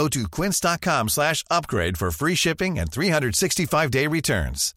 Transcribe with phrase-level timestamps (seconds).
[0.00, 4.72] Go to quince.com slash upgrade for free shipping and 365-day returns.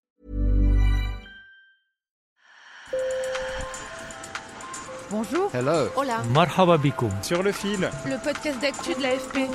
[5.10, 5.50] Bonjour.
[5.54, 5.90] Hello.
[5.96, 6.24] Hola.
[6.34, 7.12] Marhaba bikoum.
[7.22, 9.48] Sur le fil, Le podcast d'actu de l'AFP.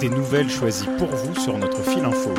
[0.00, 2.34] des nouvelles choisies pour vous sur notre fil info.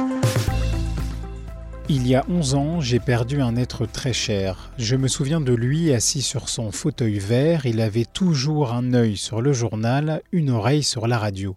[1.88, 4.72] Il y a 11 ans, j'ai perdu un être très cher.
[4.80, 9.18] Je me souviens de lui assis sur son fauteuil vert, il avait toujours un œil
[9.18, 11.56] sur le journal, une oreille sur la radio.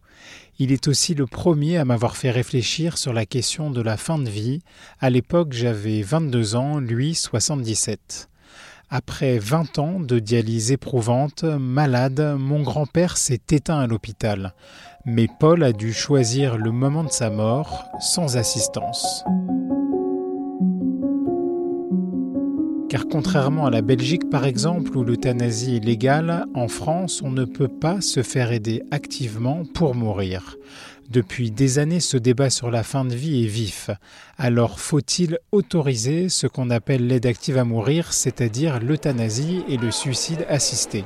[0.59, 4.19] Il est aussi le premier à m'avoir fait réfléchir sur la question de la fin
[4.19, 4.61] de vie.
[5.01, 8.29] À l'époque, j'avais 22 ans, lui 77.
[8.91, 14.53] Après 20 ans de dialyse éprouvante, malade, mon grand-père s'est éteint à l'hôpital.
[15.07, 19.25] Mais Paul a dû choisir le moment de sa mort sans assistance.
[22.89, 27.45] Car contrairement à la Belgique par exemple où l'euthanasie est légale, en France on ne
[27.45, 30.57] peut pas se faire aider activement pour mourir.
[31.11, 33.91] Depuis des années ce débat sur la fin de vie est vif.
[34.39, 40.47] Alors faut-il autoriser ce qu'on appelle l'aide active à mourir, c'est-à-dire l'euthanasie et le suicide
[40.49, 41.05] assisté?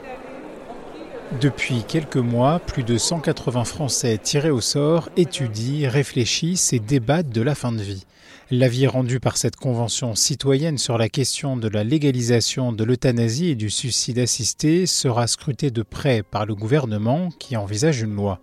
[1.41, 7.42] Depuis quelques mois, plus de 180 Français tirés au sort étudient, réfléchissent et débattent de
[7.42, 8.05] la fin de vie.
[8.50, 13.55] L'avis rendu par cette convention citoyenne sur la question de la légalisation de l'euthanasie et
[13.55, 18.41] du suicide assisté sera scruté de près par le gouvernement qui envisage une loi.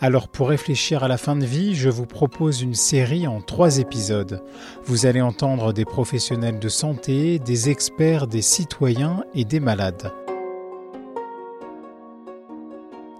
[0.00, 3.78] Alors pour réfléchir à la fin de vie, je vous propose une série en trois
[3.78, 4.42] épisodes.
[4.84, 10.12] Vous allez entendre des professionnels de santé, des experts, des citoyens et des malades.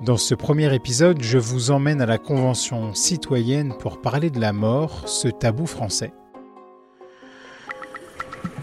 [0.03, 4.53] Dans ce premier épisode, je vous emmène à la Convention citoyenne pour parler de la
[4.53, 6.13] mort, ce tabou français.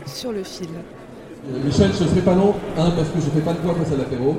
[0.05, 0.69] Sur le fil.
[1.65, 2.53] Michel, je ne serai pas long.
[2.77, 4.37] Un, parce que je ne fais pas de voix face à l'apéro.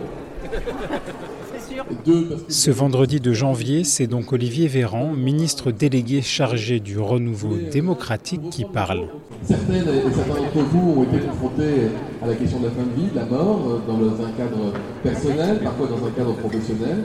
[2.49, 8.65] Ce vendredi de janvier, c'est donc Olivier Véran, ministre délégué chargé du renouveau démocratique, qui
[8.65, 9.09] parle.
[9.43, 11.91] Certaines et certains d'entre vous ont été confrontés
[12.23, 14.73] à la question de la fin de vie, de la mort, euh, dans un cadre
[15.03, 17.05] personnel, parfois dans un cadre professionnel.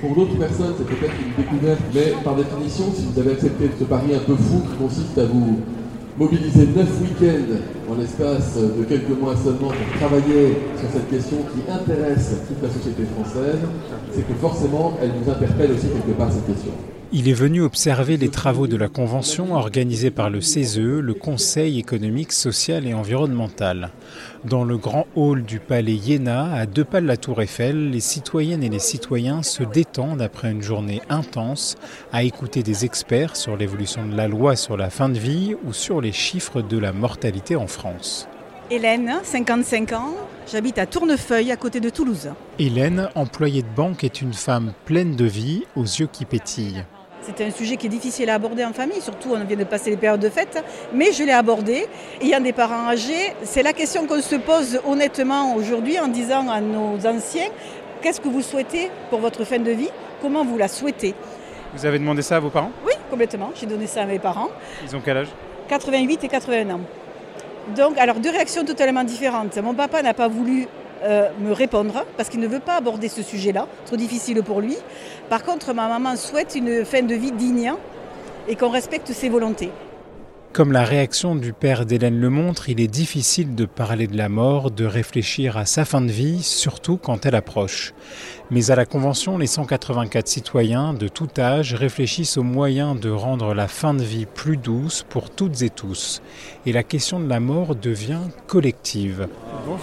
[0.00, 3.84] Pour d'autres personnes, c'est peut-être une découverte, mais par définition, si vous avez accepté ce
[3.84, 5.58] pari un peu fou qui consiste à vous
[6.18, 7.56] mobiliser neuf week-ends
[7.90, 12.68] en l'espace de quelques mois seulement pour travailler sur cette question qui intéresse toute la
[12.68, 13.60] société française,
[14.12, 16.72] c'est que forcément, elle nous interpelle aussi quelque part cette question.
[17.10, 21.78] Il est venu observer les travaux de la Convention organisée par le CESE, le Conseil
[21.78, 23.92] économique, social et environnemental.
[24.44, 28.00] Dans le grand hall du palais Iéna, à deux pas de la tour Eiffel, les
[28.00, 31.76] citoyennes et les citoyens se détendent après une journée intense
[32.12, 35.72] à écouter des experts sur l'évolution de la loi sur la fin de vie ou
[35.72, 37.77] sur les chiffres de la mortalité en France.
[38.70, 40.14] Hélène, 55 ans,
[40.50, 42.30] j'habite à Tournefeuille, à côté de Toulouse.
[42.58, 46.84] Hélène, employée de banque, est une femme pleine de vie, aux yeux qui pétillent.
[47.22, 49.90] C'est un sujet qui est difficile à aborder en famille, surtout on vient de passer
[49.90, 50.62] les périodes de fête,
[50.94, 51.86] mais je l'ai abordé.
[52.20, 56.60] Ayant des parents âgés, c'est la question qu'on se pose honnêtement aujourd'hui en disant à
[56.60, 57.48] nos anciens,
[58.02, 59.90] qu'est-ce que vous souhaitez pour votre fin de vie?
[60.22, 61.14] Comment vous la souhaitez?
[61.74, 62.72] Vous avez demandé ça à vos parents?
[62.86, 63.50] Oui, complètement.
[63.54, 64.48] J'ai donné ça à mes parents.
[64.84, 65.28] Ils ont quel âge?
[65.68, 66.80] 88 et 81 ans.
[67.76, 69.56] Donc, alors deux réactions totalement différentes.
[69.58, 70.66] Mon papa n'a pas voulu
[71.02, 74.76] euh, me répondre parce qu'il ne veut pas aborder ce sujet-là, trop difficile pour lui.
[75.28, 77.72] Par contre, ma maman souhaite une fin de vie digne
[78.48, 79.70] et qu'on respecte ses volontés.
[80.52, 84.28] Comme la réaction du père d'Hélène le montre, il est difficile de parler de la
[84.28, 87.92] mort, de réfléchir à sa fin de vie, surtout quand elle approche.
[88.50, 93.54] Mais à la Convention, les 184 citoyens de tout âge réfléchissent aux moyens de rendre
[93.54, 96.22] la fin de vie plus douce pour toutes et tous.
[96.66, 99.28] Et la question de la mort devient collective.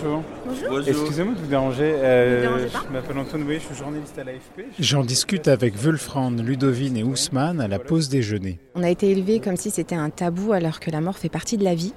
[0.01, 0.23] Bonjour.
[0.45, 0.79] Bonjour.
[0.87, 1.93] Excusez-moi de vous déranger.
[1.95, 2.83] euh, Ne dérangez pas.
[2.87, 4.65] je m'appelle Antoine Bouillet, je suis journaliste à l'AFP.
[4.79, 8.59] J'en discute avec Wulfrand, Ludovine et Ousmane à la pause déjeuner.
[8.75, 11.57] On a été élevé comme si c'était un tabou alors que la mort fait partie
[11.57, 11.93] de la vie.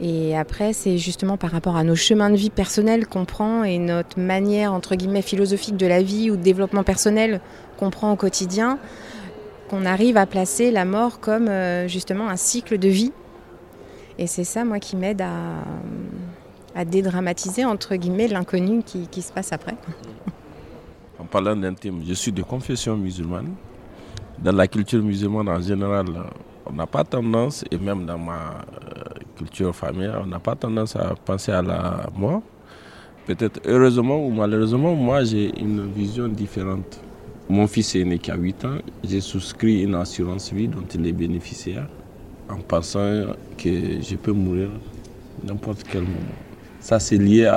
[0.00, 3.78] Et après, c'est justement par rapport à nos chemins de vie personnels qu'on prend et
[3.78, 7.40] notre manière, entre guillemets, philosophique de la vie ou de développement personnel
[7.78, 8.78] qu'on prend au quotidien,
[9.68, 13.12] qu'on arrive à placer la mort comme euh, justement un cycle de vie.
[14.18, 15.32] Et c'est ça, moi, qui m'aide à,
[16.74, 19.76] à dédramatiser, entre guillemets, l'inconnu qui, se passe après.
[21.18, 23.54] En parlant d'intime, je suis de confession musulmane.
[24.38, 26.06] Dans la culture musulmane en général,
[26.66, 29.04] on n'a pas tendance, et même dans ma euh,
[29.36, 32.42] culture familiale, on n'a pas tendance à penser à la mort.
[33.26, 37.00] Peut-être heureusement ou malheureusement, moi j'ai une vision différente.
[37.48, 41.12] Mon fils est né qu'à 8 ans, j'ai souscrit une assurance vie dont il est
[41.12, 41.86] bénéficiaire
[42.50, 44.70] en pensant que je peux mourir
[45.42, 46.53] n'importe quel moment.
[46.84, 47.50] Ça c'est lié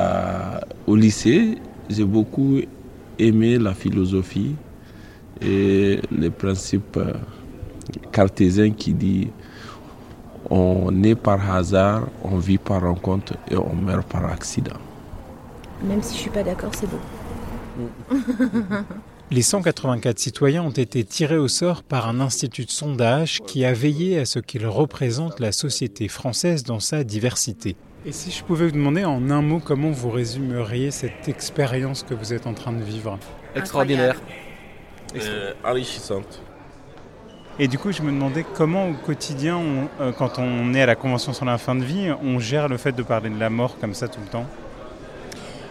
[0.87, 1.57] au lycée.
[1.89, 2.61] J'ai beaucoup
[3.19, 4.55] aimé la philosophie
[5.41, 7.11] et les principes euh,
[8.13, 9.27] cartésiens qui disent
[10.49, 14.79] on naît par hasard, on vit par rencontre et on meurt par accident.
[15.83, 17.01] Même si je suis pas d'accord, c'est beau.
[19.29, 23.73] Les 184 citoyens ont été tirés au sort par un institut de sondage qui a
[23.73, 27.75] veillé à ce qu'ils représentent la société française dans sa diversité.
[28.07, 32.13] Et si je pouvais vous demander en un mot comment vous résumeriez cette expérience que
[32.13, 33.19] vous êtes en train de vivre
[33.53, 34.21] Extraordinaire.
[35.17, 36.41] Euh, enrichissante.
[37.59, 39.59] Et du coup, je me demandais comment au quotidien,
[39.99, 42.77] euh, quand on est à la Convention sur la fin de vie, on gère le
[42.77, 44.45] fait de parler de la mort comme ça tout le temps?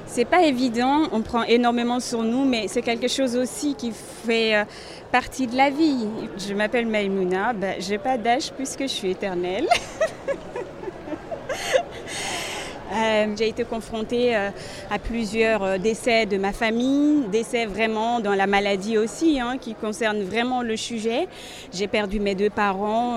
[0.04, 3.92] C'est pas évident, on prend énormément sur nous, mais c'est quelque chose aussi qui
[4.26, 4.64] fait euh,
[5.10, 6.06] partie de la vie.
[6.36, 9.66] Je m'appelle Maïmouna, ben, j'ai pas d'âge puisque je suis éternelle.
[12.96, 14.50] Euh, j'ai été confrontée euh,
[14.90, 20.22] à plusieurs décès de ma famille, décès vraiment dans la maladie aussi, hein, qui concerne
[20.22, 21.28] vraiment le sujet.
[21.72, 23.16] J'ai perdu mes deux parents.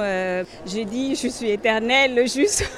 [0.66, 2.70] j'ai dit, je suis éternelle juste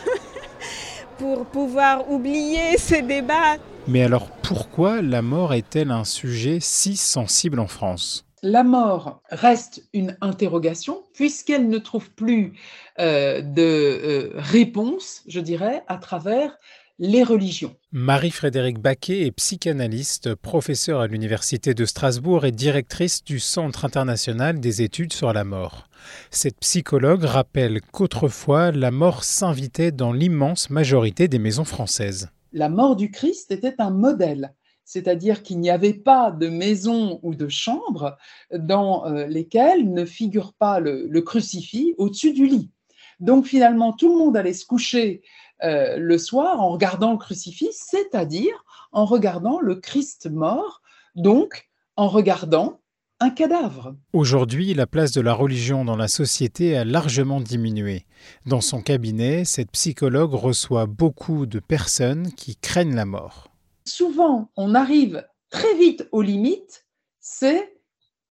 [1.18, 3.57] pour pouvoir oublier ces débats
[3.88, 8.25] mais alors pourquoi la mort est-elle un sujet si sensible en France?
[8.44, 12.54] La mort reste une interrogation puisqu'elle ne trouve plus
[13.00, 16.57] euh, de euh, réponse, je dirais, à travers
[17.01, 17.75] les religions.
[17.92, 24.81] Marie-Frédérique Baquet est psychanalyste, professeure à l'Université de Strasbourg et directrice du Centre international des
[24.81, 25.89] études sur la mort.
[26.30, 32.95] Cette psychologue rappelle qu'autrefois, la mort s'invitait dans l'immense majorité des maisons françaises la mort
[32.95, 38.18] du Christ était un modèle, c'est-à-dire qu'il n'y avait pas de maison ou de chambre
[38.54, 42.71] dans euh, lesquelles ne figure pas le, crucifix au-dessus du lit.
[43.19, 45.21] Donc finalement, tout le monde allait se coucher
[45.63, 50.81] euh, le soir en regardant le crucifix, c'est-à-dire en regardant le Christ mort,
[51.16, 52.80] donc en regardant
[53.19, 53.96] un cadavre.
[54.13, 58.06] Aujourd'hui, la place de la religion dans la société a largement diminué.
[58.48, 63.52] Dans son cabinet, cette psychologue reçoit beaucoup de personnes qui craignent la mort.
[63.86, 66.88] Souvent, on arrive très vite aux limites,
[67.19, 67.78] c'est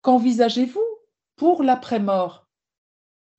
[0.00, 0.80] qu'envisagez-vous
[1.36, 2.48] pour l'après-mort?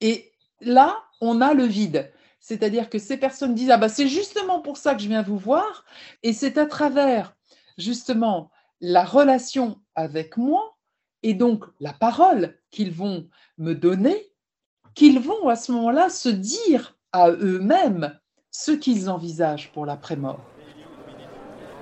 [0.01, 0.31] Et
[0.61, 2.11] là, on a le vide.
[2.39, 5.37] C'est-à-dire que ces personnes disent, ah bah c'est justement pour ça que je viens vous
[5.37, 5.85] voir,
[6.23, 7.35] et c'est à travers
[7.77, 8.51] justement
[8.81, 10.77] la relation avec moi
[11.23, 13.27] et donc la parole qu'ils vont
[13.57, 14.31] me donner,
[14.95, 18.17] qu'ils vont à ce moment-là se dire à eux-mêmes
[18.51, 20.39] ce qu'ils envisagent pour l'après-mort.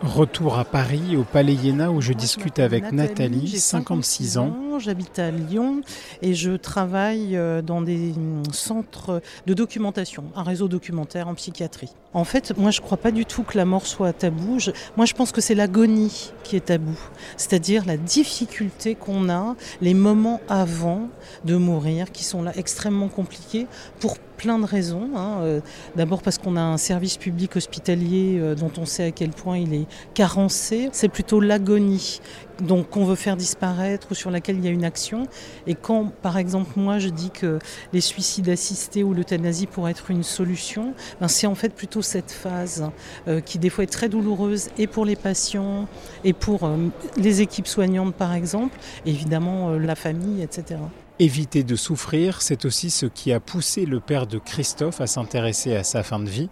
[0.03, 4.55] Retour à Paris, au Palais Iéna, où je discute avec Nathalie, 56 ans.
[4.77, 5.81] J'habite à Lyon
[6.21, 11.89] et je travaille euh, dans des hum, centres de documentation, un réseau documentaire en psychiatrie.
[12.13, 14.59] En fait, moi, je ne crois pas du tout que la mort soit tabou.
[14.95, 16.97] moi, je pense que c'est l'agonie qui est tabou.
[17.35, 21.09] C'est-à-dire la difficulté qu'on a, les moments avant
[21.43, 23.65] de mourir, qui sont là extrêmement compliqués
[23.99, 25.09] pour plein de raisons.
[25.15, 25.39] Hein.
[25.41, 25.59] Euh,
[25.95, 29.57] d'abord parce qu'on a un service public hospitalier euh, dont on sait à quel point
[29.57, 30.89] il est carencé.
[30.93, 32.21] C'est plutôt l'agonie
[32.61, 35.27] donc qu'on veut faire disparaître ou sur laquelle il y a une action.
[35.67, 37.59] Et quand, par exemple, moi je dis que
[37.93, 42.31] les suicides assistés ou l'euthanasie pourraient être une solution, ben c'est en fait plutôt cette
[42.31, 42.89] phase
[43.27, 45.87] euh, qui des fois est très douloureuse et pour les patients
[46.23, 46.69] et pour
[47.15, 50.77] les équipes soignantes par exemple, et évidemment la famille, etc.
[51.19, 55.75] Éviter de souffrir, c'est aussi ce qui a poussé le père de Christophe à s'intéresser
[55.75, 56.47] à sa fin de vie.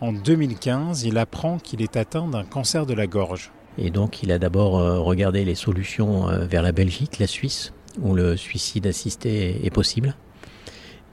[0.00, 3.52] En 2015, il apprend qu'il est atteint d'un cancer de la gorge.
[3.78, 7.72] Et donc il a d'abord euh, regardé les solutions euh, vers la Belgique, la Suisse,
[8.00, 10.16] où le suicide assisté est possible.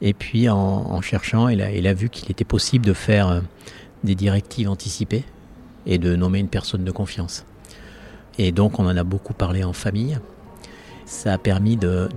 [0.01, 3.41] Et puis en, cherchant, il a, vu qu'il était possible de faire euh,
[4.03, 5.25] des directives anticipées
[5.85, 7.45] et de nommer une personne de confiance.
[8.39, 10.17] Et donc on en a beaucoup parlé en famille
[11.05, 12.09] ça a permis de,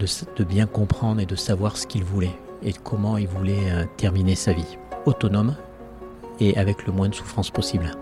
[0.49, 4.53] bien comprendre et de savoir ce qu'il voulait et comment il voulait euh, terminer sa
[4.53, 4.79] vie.
[5.07, 5.57] Autonome
[6.41, 7.93] et avec le moins de souffrance possible.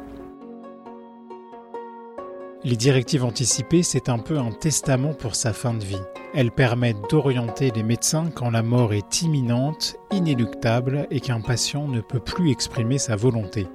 [2.64, 6.00] Les directives anticipées, c'est un peu un testament pour sa fin de vie.
[6.34, 12.00] Elles permettent d'orienter les médecins quand la mort est imminente, inéluctable et qu'un patient ne
[12.00, 13.68] peut plus exprimer sa volonté.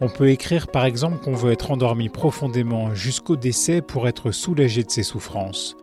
[0.00, 4.82] On peut écrire par exemple qu'on veut être endormi profondément jusqu'au décès pour être soulagé
[4.82, 5.74] de ses souffrances.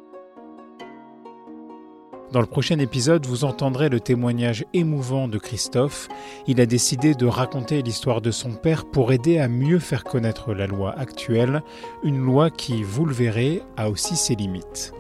[2.32, 6.10] Dans le prochain épisode, vous entendrez le témoignage émouvant de Christophe.
[6.48, 10.54] Il a décidé de raconter l'histoire de son père pour aider à mieux faire connaître
[10.54, 11.62] la loi actuelle,
[12.04, 14.94] une loi qui, vous le verrez, a aussi ses limites.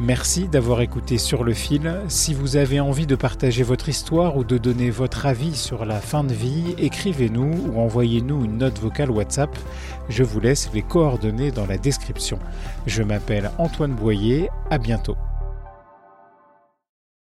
[0.00, 2.00] Merci d'avoir écouté Sur le fil.
[2.08, 6.00] Si vous avez envie de partager votre histoire ou de donner votre avis sur la
[6.00, 9.56] fin de vie, écrivez-nous ou envoyez-nous une note vocale WhatsApp.
[10.08, 12.38] Je vous laisse les coordonnées dans la description.
[12.86, 15.16] Je m'appelle Antoine Boyer, à bientôt.